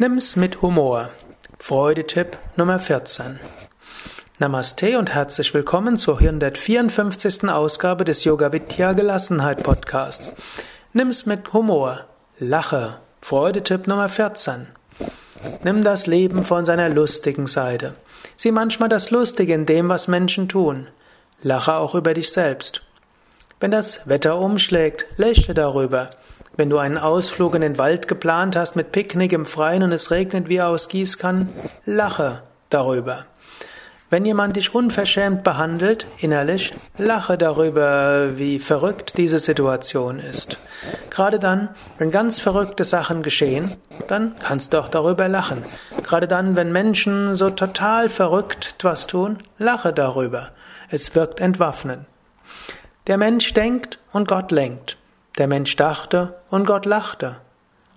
Nimm's 0.00 0.36
mit 0.36 0.62
Humor. 0.62 1.10
Freudetipp 1.58 2.38
Nummer 2.54 2.78
14. 2.78 3.40
Namaste 4.38 4.96
und 4.96 5.12
herzlich 5.12 5.52
willkommen 5.52 5.98
zur 5.98 6.20
154. 6.20 7.48
Ausgabe 7.48 8.04
des 8.04 8.22
Yoga 8.22 8.52
Vidya 8.52 8.92
Gelassenheit 8.92 9.64
Podcasts. 9.64 10.32
Nimm's 10.92 11.26
mit 11.26 11.52
Humor. 11.52 12.04
Lache. 12.38 13.00
Freudetipp 13.20 13.88
Nummer 13.88 14.08
14. 14.08 14.68
Nimm 15.64 15.82
das 15.82 16.06
Leben 16.06 16.44
von 16.44 16.64
seiner 16.64 16.90
lustigen 16.90 17.48
Seite. 17.48 17.94
Sieh 18.36 18.52
manchmal 18.52 18.88
das 18.88 19.10
Lustige 19.10 19.52
in 19.52 19.66
dem, 19.66 19.88
was 19.88 20.06
Menschen 20.06 20.48
tun. 20.48 20.86
Lache 21.42 21.74
auch 21.74 21.96
über 21.96 22.14
dich 22.14 22.30
selbst. 22.30 22.82
Wenn 23.58 23.72
das 23.72 24.02
Wetter 24.08 24.38
umschlägt, 24.38 25.06
lächle 25.16 25.54
darüber. 25.54 26.10
Wenn 26.58 26.70
du 26.70 26.78
einen 26.78 26.98
Ausflug 26.98 27.54
in 27.54 27.60
den 27.60 27.78
Wald 27.78 28.08
geplant 28.08 28.56
hast 28.56 28.74
mit 28.74 28.90
Picknick 28.90 29.32
im 29.32 29.46
Freien 29.46 29.84
und 29.84 29.92
es 29.92 30.10
regnet 30.10 30.48
wie 30.48 30.60
aus 30.60 30.88
Gießkannen, 30.88 31.50
lache 31.84 32.42
darüber. 32.68 33.26
Wenn 34.10 34.24
jemand 34.24 34.56
dich 34.56 34.74
unverschämt 34.74 35.44
behandelt, 35.44 36.08
innerlich, 36.18 36.74
lache 36.96 37.38
darüber, 37.38 38.36
wie 38.38 38.58
verrückt 38.58 39.18
diese 39.18 39.38
Situation 39.38 40.18
ist. 40.18 40.58
Gerade 41.10 41.38
dann, 41.38 41.68
wenn 41.98 42.10
ganz 42.10 42.40
verrückte 42.40 42.82
Sachen 42.82 43.22
geschehen, 43.22 43.76
dann 44.08 44.34
kannst 44.40 44.72
du 44.72 44.80
auch 44.80 44.88
darüber 44.88 45.28
lachen. 45.28 45.62
Gerade 46.02 46.26
dann, 46.26 46.56
wenn 46.56 46.72
Menschen 46.72 47.36
so 47.36 47.50
total 47.50 48.08
verrückt 48.08 48.74
was 48.82 49.06
tun, 49.06 49.38
lache 49.58 49.92
darüber. 49.92 50.48
Es 50.90 51.14
wirkt 51.14 51.38
entwaffnend. 51.38 52.06
Der 53.06 53.16
Mensch 53.16 53.54
denkt 53.54 54.00
und 54.10 54.26
Gott 54.26 54.50
lenkt. 54.50 54.97
Der 55.38 55.46
Mensch 55.46 55.76
dachte 55.76 56.34
und 56.50 56.66
Gott 56.66 56.84
lachte. 56.84 57.36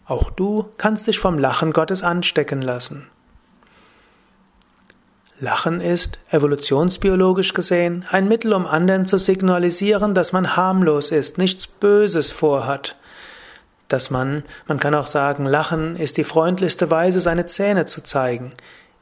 Auch 0.05 0.29
du 0.29 0.69
kannst 0.77 1.07
dich 1.07 1.19
vom 1.19 1.39
Lachen 1.39 1.73
Gottes 1.73 2.03
anstecken 2.03 2.61
lassen. 2.61 3.07
Lachen 5.39 5.81
ist, 5.81 6.19
evolutionsbiologisch 6.29 7.53
gesehen, 7.55 8.05
ein 8.11 8.27
Mittel, 8.27 8.53
um 8.53 8.67
anderen 8.67 9.07
zu 9.07 9.17
signalisieren, 9.17 10.13
dass 10.13 10.33
man 10.33 10.55
harmlos 10.55 11.09
ist, 11.09 11.39
nichts 11.39 11.65
Böses 11.65 12.31
vorhat. 12.31 12.95
Dass 13.87 14.11
man, 14.11 14.43
man 14.67 14.79
kann 14.79 14.93
auch 14.93 15.07
sagen, 15.07 15.45
Lachen 15.45 15.95
ist 15.95 16.17
die 16.17 16.23
freundlichste 16.23 16.91
Weise, 16.91 17.19
seine 17.21 17.47
Zähne 17.47 17.87
zu 17.87 18.01
zeigen. 18.01 18.53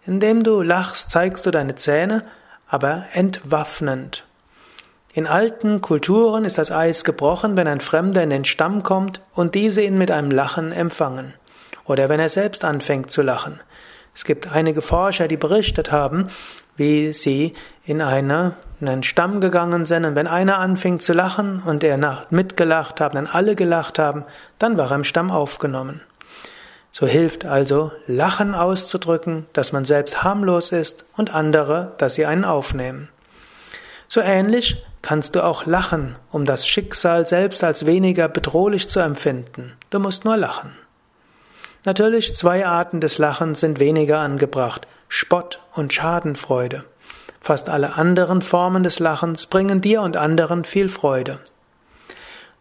Indem 0.05 0.43
du 0.43 0.61
lachst, 0.61 1.09
zeigst 1.09 1.45
du 1.45 1.51
deine 1.51 1.75
Zähne, 1.75 2.23
aber 2.67 3.03
entwaffnend. 3.11 4.25
In 5.11 5.25
alten 5.25 5.81
Kulturen 5.81 6.45
ist 6.45 6.59
das 6.59 6.71
Eis 6.71 7.03
gebrochen, 7.03 7.57
wenn 7.57 7.67
ein 7.67 7.79
Fremder 7.79 8.21
in 8.21 8.29
den 8.29 8.45
Stamm 8.45 8.83
kommt 8.83 9.21
und 9.33 9.55
diese 9.55 9.81
ihn 9.81 9.97
mit 9.97 10.11
einem 10.11 10.29
Lachen 10.29 10.71
empfangen. 10.71 11.33
Oder 11.85 12.09
wenn 12.09 12.19
er 12.19 12.29
selbst 12.29 12.63
anfängt 12.63 13.09
zu 13.09 13.23
lachen. 13.23 13.59
Es 14.13 14.23
gibt 14.23 14.51
einige 14.51 14.83
Forscher, 14.83 15.27
die 15.27 15.37
berichtet 15.37 15.91
haben, 15.91 16.27
wie 16.77 17.11
sie 17.11 17.53
in, 17.85 18.01
eine, 18.01 18.53
in 18.79 18.87
einen 18.87 19.01
Stamm 19.01 19.41
gegangen 19.41 19.87
sind 19.87 20.05
und 20.05 20.13
wenn 20.13 20.27
einer 20.27 20.59
anfing 20.59 20.99
zu 20.99 21.13
lachen 21.13 21.63
und 21.65 21.83
er 21.83 22.27
mitgelacht 22.29 23.01
hat, 23.01 23.15
dann 23.15 23.27
alle 23.27 23.55
gelacht 23.55 23.97
haben, 23.97 24.25
dann 24.59 24.77
war 24.77 24.91
er 24.91 24.95
im 24.95 25.03
Stamm 25.03 25.31
aufgenommen. 25.31 26.01
So 26.91 27.07
hilft 27.07 27.45
also 27.45 27.91
Lachen 28.05 28.53
auszudrücken, 28.53 29.47
dass 29.53 29.71
man 29.71 29.85
selbst 29.85 30.23
harmlos 30.23 30.71
ist 30.71 31.05
und 31.17 31.33
andere, 31.33 31.93
dass 31.97 32.13
sie 32.13 32.25
einen 32.25 32.45
aufnehmen. 32.45 33.09
So 34.07 34.21
ähnlich 34.21 34.83
kannst 35.01 35.35
du 35.35 35.43
auch 35.43 35.65
lachen, 35.65 36.15
um 36.31 36.45
das 36.45 36.67
Schicksal 36.67 37.25
selbst 37.25 37.63
als 37.63 37.85
weniger 37.85 38.27
bedrohlich 38.27 38.89
zu 38.89 38.99
empfinden. 38.99 39.73
Du 39.89 39.99
musst 39.99 40.25
nur 40.25 40.37
lachen. 40.37 40.71
Natürlich, 41.85 42.35
zwei 42.35 42.65
Arten 42.65 42.99
des 42.99 43.17
Lachens 43.17 43.61
sind 43.61 43.79
weniger 43.79 44.19
angebracht, 44.19 44.87
Spott 45.07 45.59
und 45.73 45.93
Schadenfreude. 45.93 46.83
Fast 47.41 47.69
alle 47.69 47.95
anderen 47.95 48.41
Formen 48.41 48.83
des 48.83 48.99
Lachens 48.99 49.47
bringen 49.47 49.81
dir 49.81 50.01
und 50.01 50.17
anderen 50.17 50.65
viel 50.65 50.89
Freude. 50.89 51.39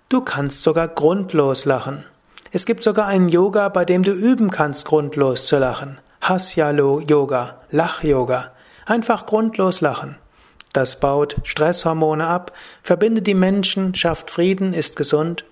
Du 0.09 0.21
kannst 0.23 0.63
sogar 0.63 0.89
grundlos 0.89 1.65
lachen. 1.65 2.05
Es 2.53 2.65
gibt 2.65 2.83
sogar 2.83 3.07
einen 3.07 3.29
Yoga, 3.29 3.69
bei 3.69 3.85
dem 3.85 4.03
du 4.03 4.13
üben 4.13 4.51
kannst, 4.51 4.87
grundlos 4.87 5.47
zu 5.47 5.59
lachen. 5.59 5.99
Hasya 6.23 6.71
Yoga, 6.71 7.57
Lach-Yoga. 7.71 8.53
Einfach 8.87 9.27
grundlos 9.27 9.81
lachen. 9.81 10.17
Das 10.79 11.01
baut 11.01 11.39
Stresshormone 11.43 12.25
ab, 12.25 12.53
verbindet 12.85 13.27
die 13.27 13.35
Menschen, 13.35 13.97
schafft 13.97 14.31
Frieden, 14.31 14.75
ist 14.75 14.95
gesund 14.95 15.45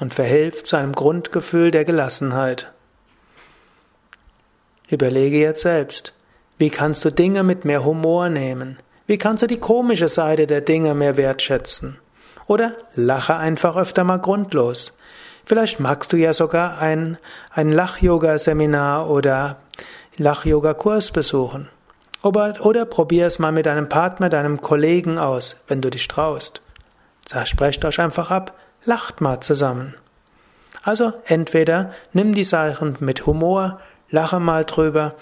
und 0.00 0.14
verhilft 0.14 0.66
zu 0.66 0.76
einem 0.76 0.92
Grundgefühl 0.94 1.70
der 1.70 1.84
Gelassenheit. 1.84 2.72
Überlege 4.88 5.36
jetzt 5.36 5.60
selbst, 5.60 6.14
wie 6.56 6.70
kannst 6.70 7.04
du 7.04 7.10
Dinge 7.12 7.42
mit 7.42 7.66
mehr 7.66 7.84
Humor 7.84 8.30
nehmen? 8.30 8.78
Wie 9.06 9.18
kannst 9.18 9.42
du 9.42 9.46
die 9.46 9.60
komische 9.60 10.08
Seite 10.08 10.46
der 10.46 10.62
Dinge 10.62 10.94
mehr 10.94 11.18
wertschätzen? 11.18 11.98
Oder 12.46 12.72
lache 12.94 13.36
einfach 13.36 13.76
öfter 13.76 14.04
mal 14.04 14.20
grundlos. 14.20 14.94
Vielleicht 15.44 15.80
magst 15.80 16.14
du 16.14 16.16
ja 16.16 16.32
sogar 16.32 16.78
ein, 16.78 17.18
ein 17.50 17.70
Lach-Yoga-Seminar 17.72 19.10
oder 19.10 19.58
Lach-Yoga-Kurs 20.16 21.10
besuchen. 21.10 21.68
Oder, 22.22 22.64
oder 22.64 22.84
probier 22.84 23.26
es 23.26 23.38
mal 23.38 23.52
mit 23.52 23.66
deinem 23.66 23.88
Partner, 23.88 24.28
deinem 24.28 24.60
Kollegen 24.60 25.18
aus, 25.18 25.56
wenn 25.66 25.80
du 25.80 25.90
dich 25.90 26.06
traust. 26.08 26.62
Sprecht 27.44 27.84
euch 27.84 28.00
einfach 28.00 28.30
ab, 28.30 28.54
lacht 28.84 29.20
mal 29.20 29.40
zusammen. 29.40 29.94
Also 30.82 31.12
entweder 31.26 31.90
nimm 32.12 32.34
die 32.34 32.44
Sachen 32.44 32.96
mit 33.00 33.26
Humor, 33.26 33.80
lache 34.10 34.40
mal 34.40 34.64
drüber 34.64 35.14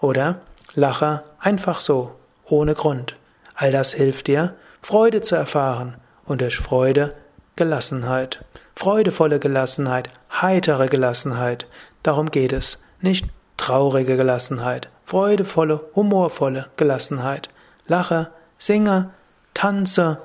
oder 0.00 0.40
lache 0.74 1.22
einfach 1.38 1.80
so, 1.80 2.14
ohne 2.44 2.74
Grund. 2.74 3.16
All 3.54 3.72
das 3.72 3.92
hilft 3.92 4.28
dir, 4.28 4.54
Freude 4.80 5.20
zu 5.20 5.34
erfahren 5.34 5.96
und 6.24 6.40
durch 6.40 6.58
Freude 6.58 7.10
Gelassenheit. 7.56 8.44
Freudevolle 8.76 9.40
Gelassenheit, 9.40 10.08
heitere 10.30 10.86
Gelassenheit. 10.86 11.66
Darum 12.04 12.30
geht 12.30 12.52
es. 12.52 12.78
Nicht 13.00 13.26
traurige 13.56 14.16
Gelassenheit, 14.16 14.88
freudevolle, 15.08 15.84
humorvolle 15.94 16.66
Gelassenheit. 16.76 17.48
Lache, 17.86 18.30
singe, 18.58 19.10
tanze. 19.54 20.20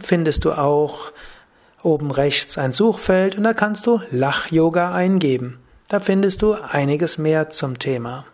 findest 0.00 0.44
du 0.44 0.52
auch 0.52 1.10
oben 1.82 2.12
rechts 2.12 2.56
ein 2.56 2.72
Suchfeld 2.72 3.36
und 3.36 3.42
da 3.42 3.52
kannst 3.52 3.88
du 3.88 4.00
Lach-Yoga 4.12 4.94
eingeben. 4.94 5.58
Da 5.90 5.98
findest 5.98 6.42
du 6.42 6.52
einiges 6.52 7.18
mehr 7.18 7.50
zum 7.50 7.80
Thema. 7.80 8.24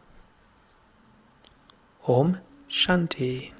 Om 2.02 2.36
Shanti 2.68 3.54